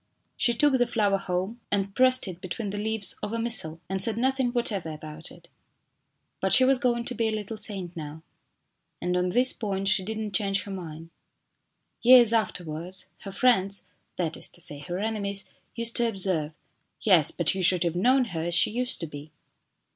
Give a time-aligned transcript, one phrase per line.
[0.35, 4.03] She took the flower home and pressed it between the leaves of a missal, and
[4.03, 5.49] said nothing whatever about it.
[6.39, 8.23] But she was going to be a little saint now,
[8.99, 11.11] and on this point she did not change her mind.
[12.01, 13.83] Years afterwards, her friends
[14.15, 16.53] that is to say her enemies used to observe:"
[17.03, 19.31] Yes, but you should have known her as she used to be."